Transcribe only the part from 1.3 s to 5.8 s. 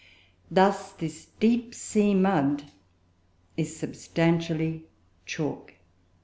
deep sea mud is substantially chalk.